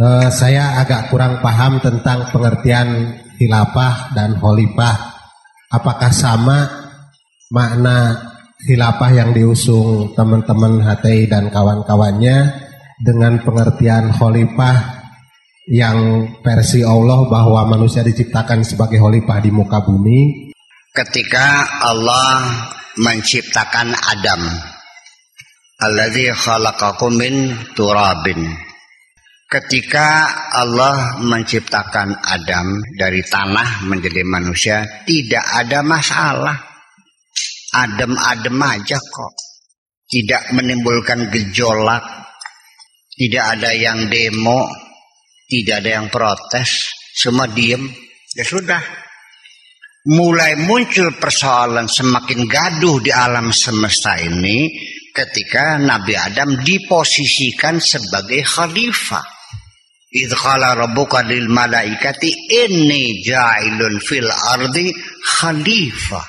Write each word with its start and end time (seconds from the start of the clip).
Uh, 0.00 0.32
saya 0.32 0.80
agak 0.80 1.12
kurang 1.12 1.44
paham 1.44 1.76
tentang 1.76 2.24
pengertian 2.32 3.20
khilafah 3.36 4.16
dan 4.16 4.32
khalifah. 4.40 4.96
Apakah 5.68 6.08
sama 6.08 6.64
makna 7.52 8.16
khilafah 8.64 9.12
yang 9.12 9.36
diusung 9.36 10.16
teman-teman 10.16 10.80
HTI 10.80 11.28
dan 11.28 11.52
kawan-kawannya 11.52 12.48
dengan 12.96 13.44
pengertian 13.44 14.08
khalifah 14.16 15.04
yang 15.68 16.32
versi 16.40 16.80
Allah 16.80 17.28
bahwa 17.28 17.68
manusia 17.68 18.00
diciptakan 18.00 18.64
sebagai 18.64 19.04
khalifah 19.04 19.36
di 19.44 19.52
muka 19.52 19.84
bumi? 19.84 20.48
Ketika 20.96 21.68
Allah 21.84 22.48
menciptakan 22.96 23.92
Adam, 23.92 24.48
alladzi 25.76 26.32
khalaqakum 26.32 27.20
turabin 27.76 28.69
Ketika 29.50 30.30
Allah 30.54 31.18
menciptakan 31.18 32.22
Adam 32.22 32.78
dari 32.94 33.18
tanah 33.18 33.82
menjadi 33.82 34.22
manusia, 34.22 35.02
tidak 35.02 35.42
ada 35.42 35.82
masalah. 35.82 36.54
Adem-adem 37.74 38.54
aja 38.62 38.94
kok. 39.02 39.34
Tidak 40.06 40.54
menimbulkan 40.54 41.34
gejolak. 41.34 42.30
Tidak 43.10 43.44
ada 43.58 43.74
yang 43.74 44.06
demo. 44.06 44.70
Tidak 45.50 45.82
ada 45.82 45.98
yang 45.98 46.06
protes. 46.14 46.94
Semua 47.10 47.50
diem. 47.50 47.90
Ya 48.38 48.46
sudah. 48.46 48.78
Mulai 50.14 50.62
muncul 50.62 51.18
persoalan 51.18 51.90
semakin 51.90 52.46
gaduh 52.46 53.02
di 53.02 53.10
alam 53.10 53.50
semesta 53.50 54.14
ini 54.14 54.70
ketika 55.10 55.74
Nabi 55.74 56.14
Adam 56.14 56.54
diposisikan 56.62 57.82
sebagai 57.82 58.46
khalifah. 58.46 59.39
Idh 60.10 60.34
qala 60.34 60.74
rabbuka 60.74 61.22
lil 61.22 61.46
malaikati 61.46 62.34
inni 62.66 63.22
ja'ilun 63.22 64.02
fil 64.02 64.26
ardi 64.26 64.90
khalifah. 65.38 66.26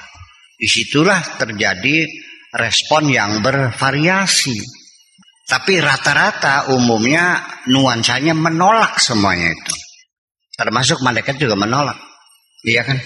Di 0.54 0.70
situlah 0.70 1.42
terjadi 1.42 2.06
respon 2.54 3.10
yang 3.10 3.42
bervariasi. 3.42 4.62
Tapi 5.50 5.82
rata-rata 5.82 6.70
umumnya 6.70 7.42
nuansanya 7.74 8.38
menolak 8.38 9.02
semuanya 9.02 9.50
itu. 9.50 9.76
Termasuk 10.54 11.02
malaikat 11.02 11.42
juga 11.42 11.58
menolak. 11.58 11.98
Iya 12.62 12.86
kan? 12.86 13.02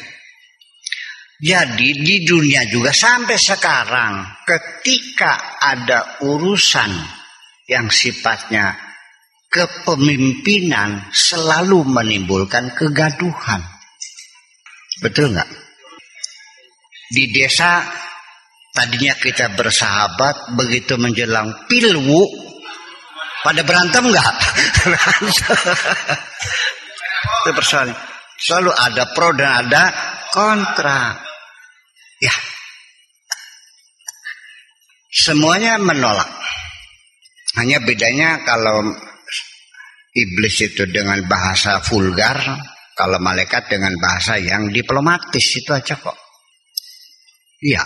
Jadi 1.40 2.04
di 2.04 2.28
dunia 2.28 2.68
juga 2.68 2.92
sampai 2.92 3.40
sekarang 3.40 4.44
ketika 4.44 5.56
ada 5.60 6.20
urusan 6.24 6.92
yang 7.72 7.88
sifatnya 7.88 8.85
kepemimpinan 9.56 11.16
selalu 11.16 11.88
menimbulkan 11.88 12.76
kegaduhan. 12.76 13.64
Betul 15.00 15.32
nggak? 15.32 15.48
Di 17.16 17.32
desa 17.32 17.80
tadinya 18.76 19.16
kita 19.16 19.56
bersahabat, 19.56 20.60
begitu 20.60 21.00
menjelang 21.00 21.72
pilwu, 21.72 22.28
pada 23.48 23.64
berantem 23.64 24.12
nggak? 24.12 24.36
Itu 27.46 27.52
persoalan. 27.56 27.96
Selalu 28.36 28.72
ada 28.76 29.04
pro 29.16 29.32
dan 29.32 29.64
ada 29.64 29.84
kontra. 30.36 31.16
Ya. 32.20 32.36
Semuanya 35.16 35.80
menolak. 35.80 36.28
Hanya 37.56 37.80
bedanya 37.80 38.44
kalau 38.44 38.92
iblis 40.16 40.56
itu 40.64 40.88
dengan 40.88 41.20
bahasa 41.28 41.84
vulgar, 41.84 42.40
kalau 42.96 43.20
malaikat 43.20 43.68
dengan 43.68 43.92
bahasa 44.00 44.40
yang 44.40 44.72
diplomatis 44.72 45.44
itu 45.60 45.70
aja 45.76 46.00
kok. 46.00 46.16
Iya. 47.60 47.84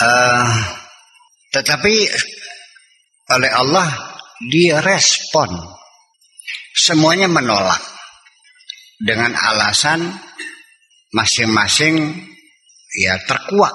Uh, 0.00 0.48
tetapi 1.52 1.94
oleh 3.36 3.50
Allah 3.52 3.88
dia 4.48 4.80
respon. 4.80 5.52
Semuanya 6.74 7.30
menolak 7.30 7.78
dengan 8.98 9.30
alasan 9.30 10.10
masing-masing 11.14 12.18
ya 12.98 13.14
terkuat 13.22 13.74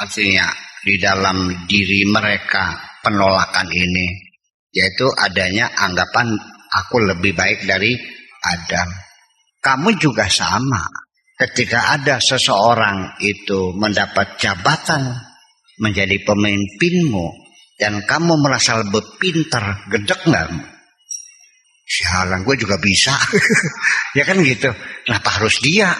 artinya 0.00 0.48
di 0.80 0.96
dalam 0.96 1.68
diri 1.68 2.08
mereka 2.08 2.72
penolakan 3.04 3.68
ini 3.68 4.23
yaitu 4.74 5.06
adanya 5.14 5.70
anggapan 5.78 6.34
aku 6.74 6.98
lebih 6.98 7.32
baik 7.32 7.62
dari 7.64 7.94
Adam. 8.42 8.90
Kamu 9.62 9.96
juga 9.96 10.26
sama. 10.28 10.82
Ketika 11.34 11.98
ada 11.98 12.22
seseorang 12.22 13.18
itu 13.18 13.74
mendapat 13.74 14.38
jabatan 14.38 15.18
menjadi 15.82 16.22
pemimpinmu 16.22 17.26
dan 17.74 18.06
kamu 18.06 18.38
merasa 18.38 18.78
lebih 18.78 19.02
pintar, 19.18 19.82
gedek 19.90 20.30
nggak? 20.30 20.46
Sialan 21.84 22.46
gue 22.46 22.54
juga 22.54 22.78
bisa. 22.78 23.18
ya 24.18 24.22
kan 24.22 24.38
gitu. 24.46 24.70
Kenapa 25.06 25.42
harus 25.42 25.58
dia? 25.58 25.90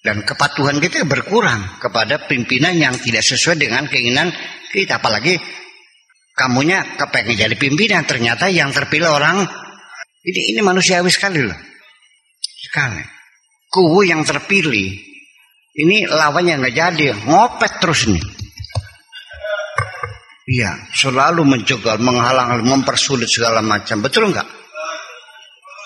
Dan 0.00 0.24
kepatuhan 0.24 0.80
kita 0.80 1.04
berkurang 1.04 1.76
kepada 1.82 2.24
pimpinan 2.24 2.72
yang 2.78 2.96
tidak 2.96 3.20
sesuai 3.20 3.60
dengan 3.60 3.84
keinginan 3.84 4.32
kita. 4.72 4.96
Apalagi 4.96 5.36
kamunya 6.38 6.94
kepengen 6.94 7.34
jadi 7.34 7.54
pimpinan. 7.58 8.06
Ternyata 8.06 8.46
yang 8.46 8.70
terpilih 8.70 9.10
orang 9.10 9.42
ini 10.22 10.54
ini 10.54 10.60
manusiawi 10.62 11.10
sekali 11.10 11.42
loh. 11.42 11.58
Sekali. 12.38 13.02
Kubu 13.68 14.06
yang 14.06 14.22
terpilih 14.22 14.94
ini 15.78 16.06
lawannya 16.06 16.62
nggak 16.62 16.74
jadi 16.78 17.06
ngopet 17.26 17.72
terus 17.82 18.06
nih. 18.06 18.24
Iya 20.48 20.72
selalu 20.96 21.44
menjegal 21.44 22.00
menghalang 22.00 22.62
mempersulit 22.64 23.28
segala 23.28 23.60
macam. 23.60 24.00
Betul 24.00 24.32
nggak? 24.32 24.48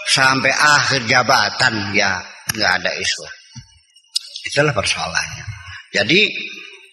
Sampai 0.06 0.52
akhir 0.52 1.08
jabatan 1.08 1.90
ya 1.96 2.22
nggak 2.54 2.72
ada 2.78 2.90
isu. 2.94 3.24
Itulah 4.52 4.74
persoalannya. 4.76 5.44
Jadi 5.92 6.20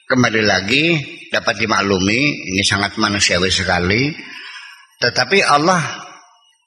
kembali 0.09 0.41
lagi 0.41 0.85
dapat 1.29 1.61
dimaklumi 1.61 2.49
ini 2.49 2.65
sangat 2.65 2.97
manusiawi 2.97 3.53
sekali. 3.53 4.09
Tetapi 4.97 5.37
Allah 5.45 5.77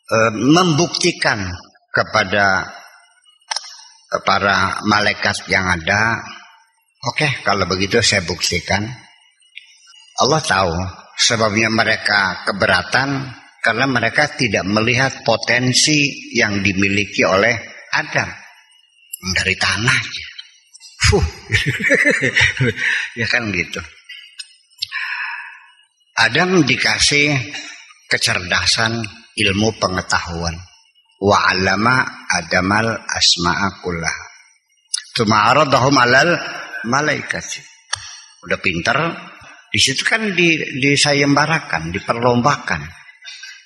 e, 0.06 0.16
membuktikan 0.30 1.50
kepada 1.91 2.62
e, 4.06 4.16
para 4.22 4.78
malaikat 4.86 5.50
yang 5.50 5.66
ada 5.66 6.22
oke 7.02 7.19
okay, 7.19 7.42
kalau 7.42 7.66
begitu 7.66 7.98
saya 7.98 8.22
buktikan. 8.22 8.86
Allah 10.22 10.38
tahu 10.38 10.72
sebabnya 11.19 11.66
mereka 11.66 12.47
keberatan 12.47 13.26
karena 13.58 13.91
mereka 13.91 14.31
tidak 14.38 14.62
melihat 14.70 15.26
potensi 15.26 16.31
yang 16.38 16.62
dimiliki 16.62 17.26
oleh 17.26 17.58
Adam. 17.91 18.31
Dari 19.22 19.54
tanahnya 19.54 20.31
Fuh. 21.12 21.26
ya 23.20 23.28
kan 23.28 23.52
gitu. 23.52 23.84
Adam 26.16 26.64
dikasih 26.64 27.36
kecerdasan 28.08 29.04
ilmu 29.36 29.76
pengetahuan. 29.76 30.56
Wa 31.20 31.52
alama 31.52 32.00
adamal 32.32 32.96
asma'a 32.96 33.84
kullah. 33.84 34.16
Tuma 35.12 35.52
aradahum 35.52 36.00
alal 36.00 36.32
malaikat. 36.88 37.60
Udah 38.48 38.56
pinter, 38.56 38.96
di 39.68 39.78
situ 39.78 40.08
kan 40.08 40.32
di, 40.32 40.56
disayembarakan, 40.80 41.92
diperlombakan. 41.92 42.88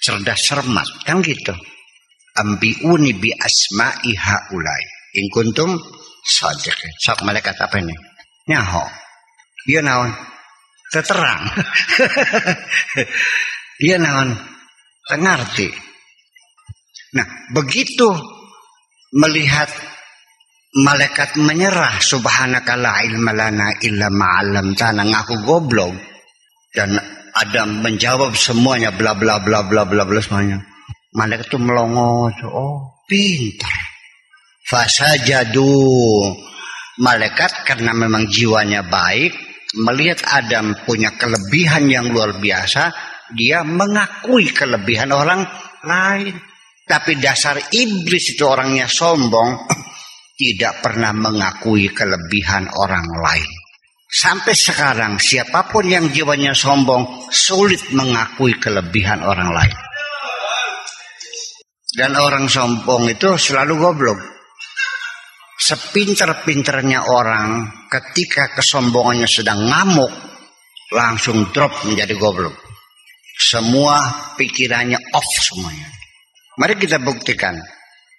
Cerdas 0.02 0.42
cermat, 0.50 0.86
kan 1.06 1.22
gitu. 1.22 1.54
Ambiuni 2.42 3.15
bi 3.15 3.30
asma'i 3.30 4.18
haulai. 4.18 4.82
In 5.16 5.32
kuntum 5.32 5.80
sadiqin. 6.26 6.90
Sok 6.98 7.22
malaikat 7.22 7.54
apa 7.62 7.78
ini? 7.78 7.94
Nyaho. 8.50 8.84
Iya 9.70 9.80
naon? 9.86 10.10
Terterang. 10.90 11.42
Iya 13.76 14.00
naon? 14.00 14.32
Ngerti. 15.20 15.68
Nah, 17.12 17.28
begitu 17.52 18.08
melihat 19.12 19.68
malaikat 20.76 21.40
menyerah 21.40 22.00
subhanaka 22.00 22.76
la 22.76 23.00
ilma 23.04 23.32
lana 23.32 23.72
illa 23.80 24.12
ma'alam 24.12 24.76
tanah 24.76 25.04
ngaku 25.08 25.34
goblok 25.44 25.96
dan 26.76 27.00
Adam 27.36 27.80
menjawab 27.80 28.36
semuanya 28.36 28.92
bla 28.92 29.16
bla 29.16 29.40
bla 29.40 29.64
bla 29.64 29.88
bla 29.88 30.04
bla 30.04 30.20
semuanya 30.20 30.60
malaikat 31.16 31.48
itu 31.48 31.56
melongo 31.56 32.28
oh 32.52 33.00
pintar 33.08 33.96
Fasajadu 34.66 35.71
malaikat 36.98 37.63
karena 37.63 37.95
memang 37.95 38.27
jiwanya 38.27 38.83
baik 38.83 39.30
melihat 39.78 40.27
Adam 40.27 40.74
punya 40.83 41.15
kelebihan 41.15 41.86
yang 41.86 42.10
luar 42.10 42.34
biasa 42.34 42.91
dia 43.30 43.63
mengakui 43.63 44.51
kelebihan 44.51 45.15
orang 45.15 45.47
lain 45.86 46.34
Tapi 46.86 47.18
dasar 47.18 47.59
iblis 47.74 48.39
itu 48.39 48.47
orangnya 48.47 48.86
sombong, 48.86 49.66
tidak 50.41 50.86
pernah 50.86 51.10
mengakui 51.10 51.91
kelebihan 51.91 52.71
orang 52.78 53.10
lain. 53.10 53.51
Sampai 54.07 54.54
sekarang 54.54 55.19
siapa 55.19 55.66
pun 55.66 55.83
yang 55.91 56.07
jiwanya 56.15 56.54
sombong 56.54 57.27
sulit 57.34 57.91
mengakui 57.91 58.54
kelebihan 58.62 59.19
orang 59.27 59.51
lain. 59.51 59.77
Dan 61.91 62.15
orang 62.15 62.47
sombong 62.47 63.10
itu 63.10 63.34
selalu 63.34 63.74
goblok. 63.83 64.35
Sepinter-pinternya 65.56 67.08
orang 67.08 67.64
ketika 67.88 68.53
kesombongannya 68.53 69.24
sedang 69.24 69.64
ngamuk 69.64 70.12
langsung 70.92 71.48
drop 71.48 71.72
menjadi 71.88 72.12
goblok. 72.14 72.53
Semua 73.36 74.00
pikirannya 74.36 75.00
off 75.16 75.28
semuanya. 75.48 75.88
Mari 76.56 76.76
kita 76.80 77.00
buktikan. 77.00 77.56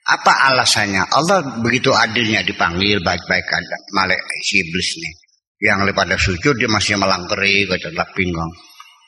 Apa 0.07 0.53
alasannya? 0.53 1.03
Allah 1.09 1.61
begitu 1.61 1.91
adilnya 1.91 2.41
dipanggil 2.41 3.01
baik-baik 3.01 3.47
aja. 3.49 3.77
Malek 3.93 4.21
si 4.45 4.61
iblis 4.61 4.97
nih. 5.01 5.13
Yang 5.57 5.89
pada 5.97 6.15
sujud 6.15 6.53
dia 6.53 6.69
masih 6.69 7.01
melangkeri, 7.01 7.65
kata 7.65 8.05
pinggang. 8.13 8.49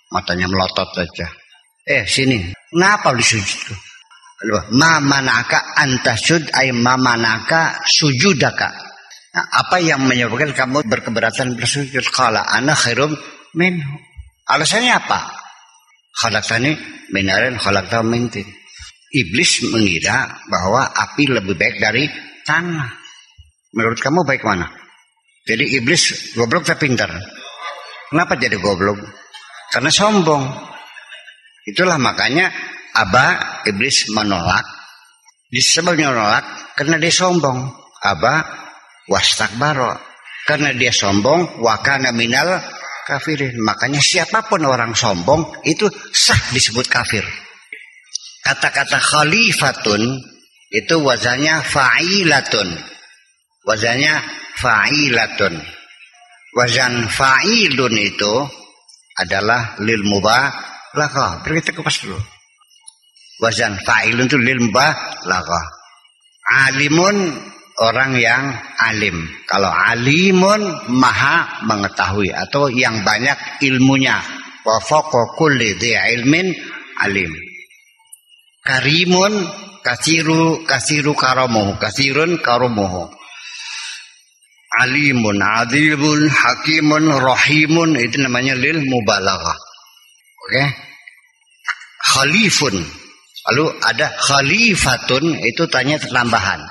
Matanya 0.09 0.49
melotot 0.49 0.89
saja. 0.97 1.29
Eh 1.85 2.03
sini, 2.09 2.49
kenapa 2.73 3.13
lu 3.13 3.21
sujud? 3.21 3.88
Ma 4.71 5.03
manaka 5.03 5.75
antasud 5.75 6.47
ay 6.55 6.71
ma 6.71 6.95
manaka 6.95 7.83
sujudaka. 7.83 8.71
Nah, 9.35 9.45
apa 9.61 9.83
yang 9.83 10.07
menyebabkan 10.07 10.55
kamu 10.55 10.87
berkeberatan 10.87 11.59
bersujud? 11.59 12.01
Kala 12.09 12.47
anak 12.47 12.87
khairum 12.87 13.13
minhu. 13.53 13.99
Alasannya 14.47 14.95
apa? 14.95 15.19
Khalaqtani 16.23 16.71
minarin 17.11 17.59
khalaqtahu 17.59 18.07
min 18.07 18.31
tin. 18.31 18.47
Iblis 19.09 19.69
mengira 19.73 20.39
bahwa 20.47 20.87
api 20.87 21.29
lebih 21.29 21.59
baik 21.59 21.77
dari 21.81 22.07
tanah. 22.47 22.89
Menurut 23.75 23.99
kamu 23.99 24.23
baik 24.25 24.41
mana? 24.47 24.71
Jadi 25.45 25.77
iblis 25.77 26.33
goblok 26.37 26.65
tapi 26.65 26.89
pintar. 26.89 27.09
Kenapa 28.09 28.37
jadi 28.37 28.57
goblok? 28.57 28.97
Karena 29.69 29.93
sombong. 29.93 30.45
Itulah 31.69 32.01
makanya 32.01 32.49
Aba 32.99 33.27
iblis 33.63 34.11
menolak. 34.11 34.67
Disebabnya 35.47 36.11
menolak 36.11 36.75
karena 36.75 36.99
dia 36.99 37.13
sombong. 37.13 37.71
Aba 38.03 38.43
wastakbaro. 39.07 39.95
Karena 40.43 40.73
dia 40.75 40.91
sombong 40.91 41.63
wakana 41.63 42.11
minal 42.11 42.59
kafirin. 43.07 43.55
Makanya 43.63 44.01
siapa 44.03 44.43
pun 44.45 44.65
orang 44.67 44.91
sombong 44.97 45.63
itu 45.63 45.87
sah 46.11 46.39
disebut 46.51 46.89
kafir. 46.91 47.23
Kata-kata 48.43 48.97
khalifatun 48.97 50.01
itu 50.73 50.95
wazannya 50.99 51.61
fa'ilatun. 51.63 52.69
Wazannya 53.63 54.15
fa'ilatun. 54.57 55.53
Wazan 56.57 57.05
fa'ilun 57.05 57.93
itu 57.93 58.33
adalah 59.21 59.77
lil 59.85 60.01
mubalaghah. 60.01 61.45
Beri 61.45 61.61
kita 61.61 61.77
kupas 61.77 62.01
dulu. 62.01 62.17
Wazan 63.39 63.79
fa'ilun 63.83 64.27
itu 64.27 64.37
lil 64.39 64.59
mubalaghah. 64.67 65.65
Alimun 66.69 67.39
orang 67.79 68.19
yang 68.19 68.51
alim. 68.83 69.27
Kalau 69.47 69.71
alimun 69.71 70.91
maha 70.91 71.63
mengetahui 71.63 72.35
atau 72.35 72.67
yang 72.67 73.01
banyak 73.07 73.63
ilmunya. 73.63 74.19
Wa 74.67 74.83
fawqa 74.83 75.39
kulli 75.39 75.79
ilmin 75.79 76.51
alim 76.99 77.31
karimun 78.63 79.33
kasiru 79.81 80.67
kasiru 80.67 81.15
karomuhu 81.15 81.79
kasirun 81.79 82.37
karomuhu 82.43 83.07
alimun 84.83 85.39
adilun 85.39 86.27
hakimun 86.27 87.09
rohimun 87.09 87.95
itu 87.97 88.19
namanya 88.19 88.53
lil 88.53 88.83
mubalaghah 88.83 89.57
oke 89.57 90.51
okay? 90.51 90.67
khalifun 92.13 92.75
lalu 93.49 93.73
ada 93.81 94.13
khalifatun 94.13 95.25
itu 95.41 95.65
tanya 95.73 95.97
tambahan 95.97 96.61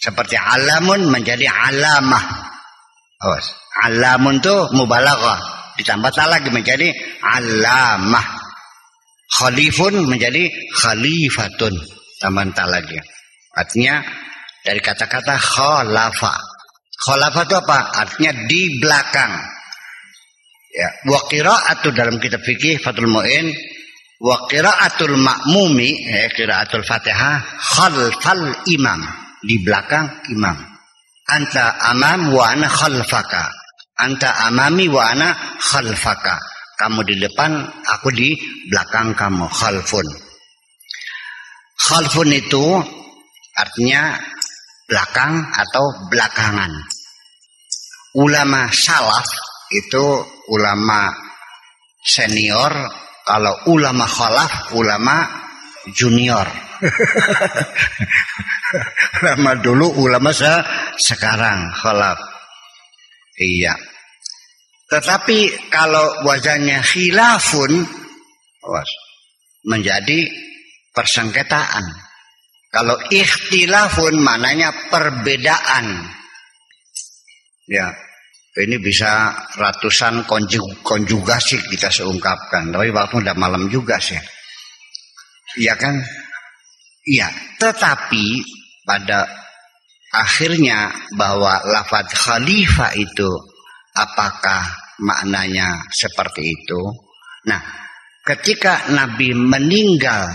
seperti 0.00 0.40
alamun 0.40 1.12
menjadi 1.12 1.44
alamah 1.48 2.24
oh, 3.28 3.40
alamun 3.84 4.40
itu 4.40 4.56
mubalaghah 4.72 5.40
ditambah 5.76 6.12
lagi 6.24 6.48
menjadi 6.48 6.88
alamah 7.20 8.40
Khalifun 9.30 10.10
menjadi 10.10 10.50
khalifatun. 10.74 11.74
Tambahan 12.18 12.50
tak 12.50 12.68
lagi. 12.68 12.98
Artinya 13.54 14.02
dari 14.66 14.82
kata-kata 14.82 15.38
khalafa. 15.38 16.34
Khalafa 17.00 17.40
itu 17.46 17.54
apa? 17.56 17.78
Artinya 17.96 18.32
di 18.44 18.62
belakang. 18.82 19.32
Ya, 20.70 20.88
wa 21.10 21.18
qira'atu 21.26 21.90
dalam 21.90 22.22
kitab 22.22 22.46
fikih 22.46 22.78
Fathul 22.78 23.10
Muin 23.10 23.50
wa 24.20 24.36
qira'atul 24.46 25.16
ma'mumi 25.16 25.88
ya 26.04 26.28
qira'atul 26.36 26.84
Fatihah 26.84 27.40
khalfal 27.56 28.68
imam 28.68 29.00
di 29.40 29.56
belakang 29.64 30.28
imam. 30.28 30.56
Anta 31.30 31.80
amam 31.88 32.36
wa 32.36 32.52
ana 32.52 32.68
khalfaka. 32.68 33.48
Anta 34.00 34.48
amami 34.48 34.88
wa 34.88 35.12
ana 35.12 35.32
khalfaka 35.60 36.50
kamu 36.80 37.04
di 37.04 37.20
depan, 37.20 37.60
aku 37.92 38.08
di 38.08 38.32
belakang 38.72 39.12
kamu. 39.12 39.44
Khalfun. 39.52 40.08
Khalfun 41.76 42.32
itu 42.32 42.80
artinya 43.52 44.16
belakang 44.88 45.44
atau 45.44 46.08
belakangan. 46.08 46.72
Ulama 48.16 48.72
salaf 48.72 49.28
itu 49.68 50.24
ulama 50.48 51.12
senior, 52.00 52.72
kalau 53.24 53.54
ulama 53.70 54.06
khalaf 54.06 54.72
ulama 54.74 55.28
junior. 55.92 56.48
ulama 59.20 59.52
dulu, 59.60 59.86
ulama 60.00 60.32
se 60.32 60.48
sekarang 60.96 61.72
khalaf. 61.76 62.18
Iya. 63.40 63.76
Tetapi 64.90 65.70
kalau 65.70 66.26
wajahnya 66.26 66.82
khilafun 66.82 67.86
menjadi 69.64 70.26
persengketaan. 70.92 71.84
Kalau 72.70 72.94
ikhtilafun 73.10 74.18
maknanya 74.22 74.70
perbedaan. 74.90 75.86
Ya, 77.70 77.94
ini 78.58 78.82
bisa 78.82 79.30
ratusan 79.54 80.26
konjugasi 80.82 81.62
kita 81.70 81.86
seungkapkan. 81.86 82.74
Tapi 82.74 82.90
waktu 82.90 83.22
udah 83.22 83.36
malam 83.38 83.70
juga 83.70 84.02
sih. 84.02 84.18
Iya 85.62 85.78
kan? 85.78 85.94
Iya, 87.06 87.30
tetapi 87.58 88.42
pada 88.82 89.26
akhirnya 90.10 90.90
bahwa 91.14 91.62
lafadz 91.62 92.14
khalifah 92.14 92.94
itu 92.98 93.30
apakah 93.94 94.66
maknanya 94.98 95.86
seperti 95.94 96.42
itu? 96.42 96.80
Nah, 97.46 97.62
ketika 98.26 98.90
Nabi 98.92 99.32
meninggal 99.32 100.28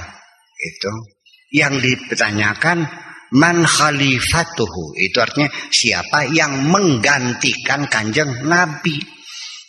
itu 0.55 0.93
yang 1.53 1.77
dipertanyakan 1.79 2.87
man 3.33 3.65
khalifatuhu 3.65 4.93
itu 4.99 5.17
artinya 5.17 5.49
siapa 5.73 6.29
yang 6.29 6.69
menggantikan 6.69 7.89
kanjeng 7.89 8.45
Nabi. 8.45 9.01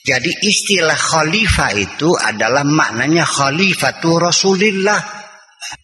Jadi 0.06 0.30
istilah 0.44 0.94
khalifah 0.94 1.72
itu 1.74 2.14
adalah 2.14 2.62
maknanya 2.62 3.26
khalifatu 3.26 4.20
Rasulillah 4.20 5.00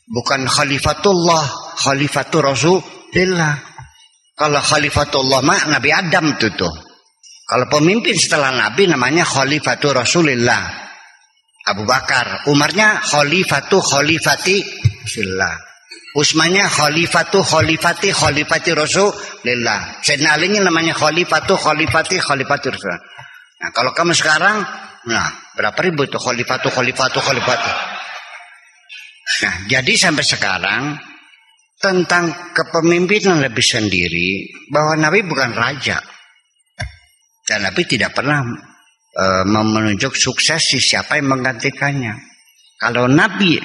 bukan 0.07 0.47
khalifatullah, 0.47 1.77
khalifatu 1.81 2.39
Rasulillah. 2.45 3.55
Kalau 4.33 4.61
khalifatullah 4.61 5.41
mak 5.45 5.71
Nabi 5.71 5.91
Adam 5.93 6.35
itu 6.35 6.49
tuh. 6.55 6.93
Kalau 7.43 7.69
pemimpin 7.69 8.17
setelah 8.17 8.49
Nabi 8.49 8.89
namanya 8.89 9.29
Khalifatul 9.29 9.93
Rasulillah. 9.93 10.63
Abu 11.69 11.85
Bakar. 11.85 12.49
Umarnya 12.49 12.97
Khalifatu 13.05 13.77
Khalifati 13.77 14.57
Rasulillah. 15.05 15.72
Usmanya 16.13 16.69
Khalifatu 16.69 17.41
Khalifati 17.41 18.13
Khalifati 18.13 18.77
Rasulillah. 18.77 20.05
Sayyidina 20.05 20.37
Ali 20.37 20.53
namanya 20.61 20.93
Khalifatu 20.93 21.57
Khalifati 21.57 22.21
Khalifati 22.21 22.69
Rasulillah. 22.69 23.05
Nah, 23.65 23.71
kalau 23.73 23.97
kamu 23.97 24.13
sekarang, 24.13 24.61
nah 25.09 25.27
berapa 25.57 25.79
ribu 25.81 26.05
tuh 26.11 26.21
Khalifatu 26.21 26.69
Khalifatu 26.69 27.17
Khalifatu. 27.17 27.71
Nah, 29.41 29.55
jadi 29.73 29.93
sampai 29.97 30.25
sekarang 30.27 30.83
tentang 31.81 32.53
kepemimpinan 32.53 33.41
lebih 33.41 33.65
sendiri 33.65 34.53
bahwa 34.69 35.01
Nabi 35.01 35.25
bukan 35.25 35.57
raja. 35.57 35.97
Dan 37.43 37.67
Nabi 37.67 37.83
tidak 37.89 38.15
pernah 38.15 38.39
e, 39.17 39.25
menunjuk 39.49 40.15
suksesi 40.15 40.79
siapa 40.79 41.19
yang 41.19 41.35
menggantikannya. 41.35 42.15
Kalau 42.79 43.11
Nabi 43.11 43.59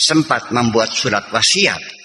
sempat 0.00 0.48
membuat 0.56 0.96
surat 0.96 1.28
wasiat 1.28 2.00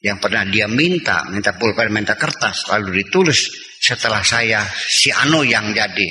yang 0.00 0.16
pernah 0.16 0.48
dia 0.48 0.64
minta, 0.70 1.28
minta 1.28 1.52
pulpen, 1.58 1.92
minta 1.92 2.16
kertas, 2.16 2.70
lalu 2.72 3.04
ditulis 3.04 3.50
setelah 3.82 4.24
saya 4.24 4.64
si 4.72 5.12
Anu 5.12 5.44
yang 5.44 5.74
jadi. 5.76 6.08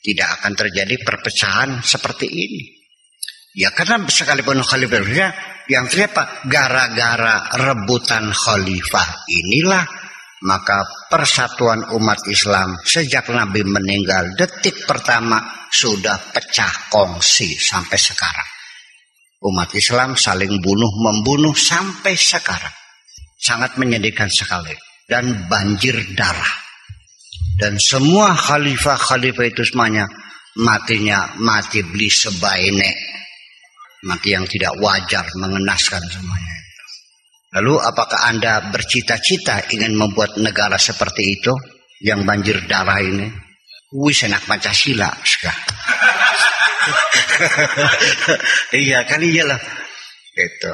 Tidak 0.00 0.28
akan 0.40 0.52
terjadi 0.56 0.96
perpecahan 1.04 1.84
seperti 1.84 2.24
ini. 2.24 2.62
Ya 3.52 3.68
karena 3.68 4.00
sekalipun 4.08 4.64
khalifah 4.64 5.04
yang 5.68 5.84
terdapat 5.92 6.48
gara-gara 6.48 7.52
rebutan 7.52 8.32
khalifah 8.32 9.28
inilah 9.28 9.84
maka 10.40 10.80
persatuan 11.12 11.84
umat 11.92 12.24
Islam 12.32 12.80
sejak 12.80 13.28
Nabi 13.28 13.60
meninggal 13.60 14.32
detik 14.40 14.88
pertama 14.88 15.68
sudah 15.68 16.32
pecah 16.32 16.88
kongsi 16.88 17.60
sampai 17.60 17.98
sekarang. 18.00 18.59
Umat 19.40 19.72
Islam 19.72 20.20
saling 20.20 20.60
bunuh 20.60 20.92
membunuh 21.00 21.56
sampai 21.56 22.12
sekarang 22.12 22.76
sangat 23.40 23.80
menyedihkan 23.80 24.28
sekali 24.28 24.76
dan 25.08 25.48
banjir 25.48 25.96
darah. 26.12 26.54
Dan 27.56 27.80
semua 27.80 28.36
khalifah-khalifah 28.36 29.46
itu 29.48 29.64
semuanya 29.64 30.04
matinya 30.60 31.32
mati 31.40 31.80
beli 31.80 32.12
sebaine. 32.12 32.92
Mati 34.04 34.32
yang 34.32 34.44
tidak 34.48 34.76
wajar 34.80 35.24
mengenaskan 35.36 36.00
semuanya. 36.08 36.56
Lalu 37.56 37.80
apakah 37.80 38.28
Anda 38.28 38.68
bercita-cita 38.68 39.72
ingin 39.72 39.96
membuat 39.96 40.36
negara 40.36 40.76
seperti 40.76 41.40
itu 41.40 41.52
yang 42.04 42.24
banjir 42.24 42.64
darah 42.68 43.00
ini? 43.00 43.28
Wis 43.90 44.22
enak 44.24 44.46
Pancasila 44.46 45.10
sekarang. 45.24 45.79
iya 48.86 49.06
kan 49.06 49.20
iyalah. 49.22 49.60
Itu. 50.34 50.72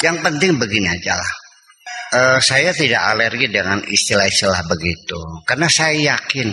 Yang 0.00 0.16
penting 0.24 0.50
begini 0.56 0.88
aja 0.88 1.16
lah 1.16 1.30
uh, 2.14 2.38
saya 2.42 2.74
tidak 2.74 3.00
alergi 3.00 3.46
dengan 3.50 3.82
istilah-istilah 3.82 4.66
begitu 4.66 5.18
karena 5.46 5.68
saya 5.70 6.16
yakin 6.16 6.52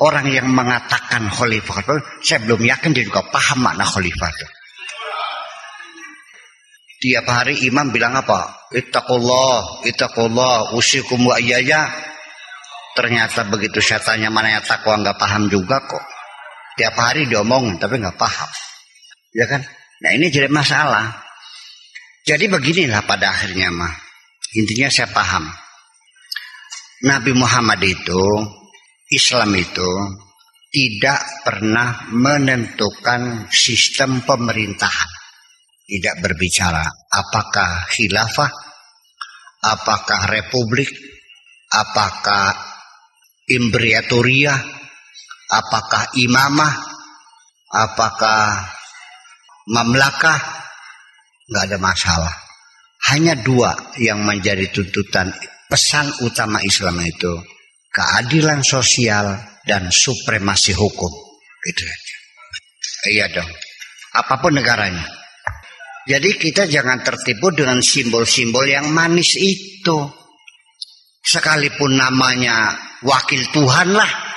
orang 0.00 0.28
yang 0.30 0.48
mengatakan 0.52 1.26
khalifah 1.32 1.80
saya 2.22 2.38
belum 2.44 2.62
yakin 2.62 2.90
dia 2.94 3.04
juga 3.04 3.24
paham 3.28 3.64
makna 3.64 3.84
khalifah 3.84 4.30
itu. 4.30 4.48
Tiap 6.98 7.30
hari 7.30 7.54
imam 7.62 7.94
bilang 7.94 8.18
apa? 8.18 8.66
Ittaqullah, 8.74 9.86
ittaqullah, 9.86 10.74
usikum 10.74 11.30
wa 11.30 11.38
iyaya. 11.38 11.86
Ternyata 12.98 13.46
begitu 13.46 13.78
saya 13.78 14.02
tanya 14.02 14.34
mana 14.34 14.58
yang 14.58 14.66
takwa 14.66 14.98
nggak 14.98 15.14
paham 15.14 15.46
juga 15.46 15.78
kok. 15.78 16.02
Tiap 16.78 16.94
hari 16.94 17.26
diomong 17.26 17.82
tapi 17.82 17.98
nggak 17.98 18.14
paham. 18.14 18.50
Ya 19.34 19.50
kan? 19.50 19.66
Nah 19.98 20.10
ini 20.14 20.30
jadi 20.30 20.46
masalah. 20.46 21.26
Jadi 22.22 22.46
beginilah 22.46 23.02
pada 23.02 23.34
akhirnya 23.34 23.74
mah 23.74 24.08
Intinya 24.56 24.88
saya 24.88 25.12
paham. 25.12 25.44
Nabi 27.04 27.36
Muhammad 27.36 27.84
itu, 27.84 28.24
Islam 29.12 29.52
itu 29.60 29.90
tidak 30.72 31.44
pernah 31.44 32.08
menentukan 32.08 33.52
sistem 33.52 34.24
pemerintahan. 34.24 35.10
Tidak 35.84 36.16
berbicara 36.20 36.84
apakah 37.12 37.88
khilafah, 37.92 38.52
apakah 39.68 40.20
republik, 40.32 40.88
apakah 41.76 42.56
imbriatoria, 43.52 44.56
apakah 45.48 46.12
imamah, 46.20 46.74
apakah 47.72 48.68
mamlakah, 49.68 50.40
nggak 51.48 51.64
ada 51.72 51.78
masalah. 51.80 52.34
Hanya 53.08 53.40
dua 53.40 53.72
yang 53.96 54.20
menjadi 54.20 54.68
tuntutan 54.68 55.32
pesan 55.68 56.12
utama 56.20 56.60
Islam 56.60 57.00
itu 57.00 57.32
keadilan 57.88 58.60
sosial 58.60 59.32
dan 59.64 59.88
supremasi 59.88 60.76
hukum. 60.76 61.12
Itu 61.64 61.82
aja. 61.84 62.16
Iya 63.08 63.26
dong. 63.32 63.50
Apa 64.18 64.40
pun 64.40 64.56
negaranya. 64.56 65.08
Jadi 66.08 66.40
kita 66.40 66.64
jangan 66.64 67.04
tertipu 67.04 67.52
dengan 67.52 67.84
simbol-simbol 67.84 68.64
yang 68.64 68.88
manis 68.92 69.36
itu. 69.36 70.08
Sekalipun 71.20 71.92
namanya 72.00 72.72
wakil 73.04 73.44
Tuhan 73.52 73.92
lah 73.92 74.27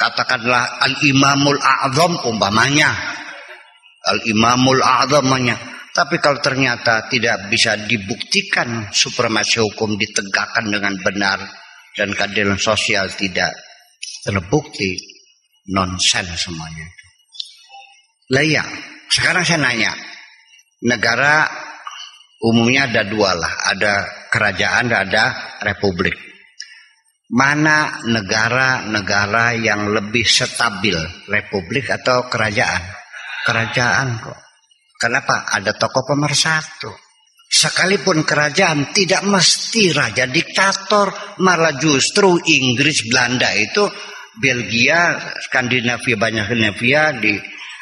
katakanlah 0.00 0.80
al-imamul 0.80 1.60
a'zam 1.60 2.16
umpamanya 2.24 2.88
al-imamul 4.08 4.80
a'zamanya 4.80 5.56
tapi 5.90 6.16
kalau 6.22 6.40
ternyata 6.40 7.10
tidak 7.12 7.52
bisa 7.52 7.76
dibuktikan 7.84 8.88
supremasi 8.88 9.60
hukum 9.60 10.00
ditegakkan 10.00 10.70
dengan 10.72 10.96
benar 11.02 11.42
dan 11.98 12.14
keadilan 12.14 12.56
sosial 12.56 13.10
tidak 13.18 13.50
terbukti, 14.22 14.94
nonsen 15.74 16.26
semuanya. 16.38 16.86
Lah 18.30 18.46
ya, 18.46 18.62
sekarang 19.10 19.42
saya 19.42 19.66
nanya, 19.66 19.92
negara 20.86 21.50
umumnya 22.46 22.86
ada 22.86 23.02
dua 23.10 23.34
lah, 23.34 23.52
ada 23.74 24.06
kerajaan 24.30 24.94
ada 24.94 25.24
republik. 25.66 26.14
Mana 27.30 28.02
negara-negara 28.10 29.54
yang 29.54 29.94
lebih 29.94 30.26
stabil, 30.26 30.98
republik 31.30 31.86
atau 31.94 32.26
kerajaan? 32.26 32.82
Kerajaan 33.46 34.18
kok. 34.18 34.40
Kenapa? 34.98 35.46
Ada 35.46 35.78
tokoh 35.78 36.10
pemersatu. 36.10 36.90
Sekalipun 37.50 38.26
kerajaan 38.26 38.90
tidak 38.90 39.22
mesti 39.26 39.94
raja 39.94 40.26
diktator, 40.26 41.38
malah 41.42 41.74
justru 41.78 42.38
Inggris, 42.38 43.06
Belanda 43.06 43.50
itu 43.54 43.86
Belgia, 44.38 45.18
Skandinavia, 45.46 46.14
banyak 46.14 46.44
Skandinavia 46.46 47.02
di 47.18 47.34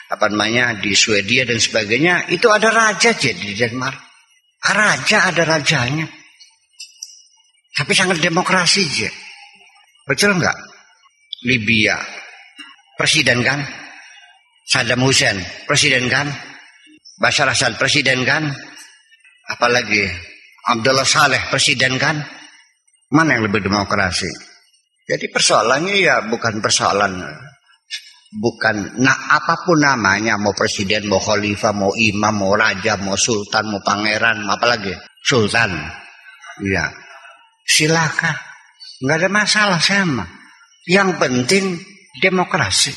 apa 0.08 0.32
namanya 0.32 0.76
di 0.80 0.96
Swedia 0.96 1.44
dan 1.44 1.60
sebagainya 1.60 2.32
itu 2.32 2.48
ada 2.48 2.72
raja 2.72 3.12
jadi 3.12 3.36
di 3.36 3.52
Denmark. 3.52 3.96
Raja 4.72 5.28
ada 5.28 5.42
rajanya. 5.44 6.08
Tapi 7.76 7.92
sangat 7.92 8.18
demokrasi 8.24 8.82
aja. 8.88 9.27
Betul 10.08 10.40
nggak? 10.40 10.56
Libya, 11.44 12.00
presiden 12.96 13.44
kan? 13.44 13.60
Saddam 14.64 15.04
Hussein, 15.04 15.36
presiden 15.68 16.08
kan? 16.08 16.32
Bashar 17.20 17.52
Assad 17.52 17.76
presiden 17.76 18.24
kan? 18.24 18.48
Apalagi 19.52 20.08
Abdullah 20.64 21.04
Saleh 21.04 21.44
presiden 21.52 22.00
kan? 22.00 22.16
Mana 23.12 23.36
yang 23.36 23.52
lebih 23.52 23.68
demokrasi? 23.68 24.28
Jadi 25.08 25.28
persoalannya 25.28 25.94
ya 26.00 26.24
bukan 26.24 26.60
persoalan 26.60 27.20
bukan 28.28 29.00
nah 29.00 29.16
apa 29.40 29.64
pun 29.64 29.80
namanya 29.80 30.36
mau 30.36 30.52
presiden 30.52 31.08
mau 31.08 31.16
khalifah 31.16 31.72
mau 31.72 31.96
imam 31.96 32.36
mau 32.36 32.52
raja 32.52 33.00
mau 33.00 33.16
sultan 33.16 33.72
mau 33.72 33.80
pangeran 33.80 34.44
apalagi 34.44 34.92
sultan 35.24 35.72
ya 36.60 36.92
silakan 37.64 38.47
nggak 39.02 39.16
ada 39.24 39.30
masalah 39.30 39.80
sama 39.80 40.26
yang 40.88 41.14
penting 41.18 41.78
demokrasi 42.18 42.94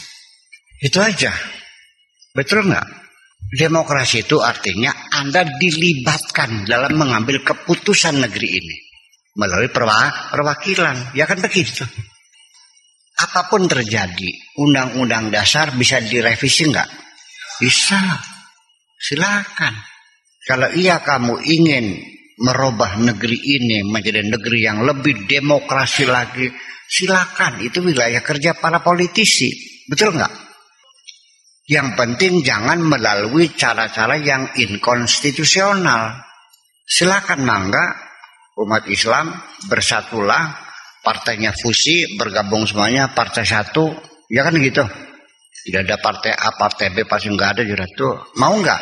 itu 0.81 0.97
aja 0.97 1.33
betul 2.33 2.65
nggak 2.65 3.01
Demokrasi 3.51 4.23
itu 4.23 4.39
artinya 4.39 4.95
Anda 5.11 5.43
dilibatkan 5.43 6.63
dalam 6.63 6.95
mengambil 6.95 7.43
keputusan 7.43 8.23
negeri 8.23 8.63
ini 8.63 8.77
melalui 9.35 9.67
perwakilan. 9.67 11.11
Ya 11.11 11.27
kan 11.27 11.43
begitu. 11.43 11.83
Apa 13.19 13.51
pun 13.51 13.67
terjadi, 13.67 14.31
undang-undang 14.55 15.29
dasar 15.35 15.75
bisa 15.75 15.99
direvisi 15.99 16.71
enggak? 16.71 16.87
Bisa. 17.59 17.99
Silakan. 19.01 19.75
Kalau 20.47 20.71
iya 20.71 21.03
kamu 21.03 21.43
ingin 21.43 21.85
merubah 22.41 22.97
negeri 22.97 23.37
ini 23.37 23.85
menjadi 23.85 24.25
negeri 24.25 24.59
yang 24.65 24.81
lebih 24.81 25.29
demokrasi 25.29 26.09
lagi, 26.09 26.49
silakan. 26.89 27.61
Itu 27.61 27.85
wilayah 27.85 28.19
kerja 28.25 28.57
para 28.57 28.81
politisi. 28.81 29.53
Betul 29.85 30.17
enggak? 30.17 30.33
Yang 31.69 31.87
penting 31.95 32.33
jangan 32.41 32.81
melalui 32.81 33.53
cara-cara 33.53 34.17
yang 34.17 34.49
inkonstitusional. 34.57 36.19
Silakan 36.83 37.47
mangga 37.47 37.95
umat 38.59 38.89
Islam 38.91 39.31
bersatulah, 39.69 40.51
partainya 41.05 41.55
fusi, 41.55 42.17
bergabung 42.19 42.67
semuanya 42.67 43.13
partai 43.15 43.47
satu, 43.47 43.93
ya 44.27 44.43
kan 44.43 44.57
gitu. 44.59 44.83
Tidak 45.61 45.85
ada 45.85 46.01
partai 46.01 46.33
A, 46.33 46.57
partai 46.57 46.89
B 46.89 47.05
pasti 47.05 47.29
nggak 47.29 47.49
ada 47.55 47.63
juga 47.63 47.85
tuh. 47.93 48.17
Mau 48.41 48.57
nggak 48.57 48.81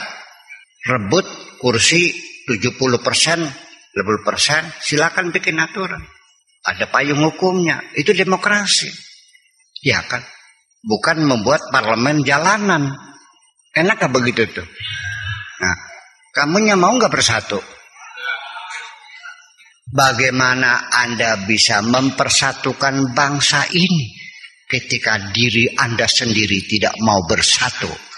rebut 0.88 1.28
kursi 1.60 2.29
70 2.50 3.06
persen, 3.06 3.46
80 3.46 4.25
persen, 4.25 4.65
silakan 4.82 5.29
bikin 5.29 5.62
aturan. 5.62 6.01
Ada 6.65 6.89
payung 6.89 7.22
hukumnya, 7.22 7.77
itu 7.94 8.10
demokrasi. 8.18 8.89
Ya 9.86 10.01
kan? 10.10 10.25
bukan 10.84 11.27
membuat 11.27 11.68
parlemen 11.72 12.24
jalanan. 12.24 12.96
Enak 13.75 14.10
begitu 14.12 14.48
tuh? 14.50 14.68
Nah, 15.62 15.75
kamunya 16.34 16.74
mau 16.74 16.96
nggak 16.96 17.12
bersatu? 17.12 17.60
Bagaimana 19.89 20.94
Anda 20.94 21.50
bisa 21.50 21.82
mempersatukan 21.82 23.13
bangsa 23.18 23.65
ini 23.74 24.13
ketika 24.70 25.18
diri 25.34 25.65
Anda 25.74 26.06
sendiri 26.06 26.62
tidak 26.70 26.94
mau 27.01 27.25
bersatu? 27.25 28.09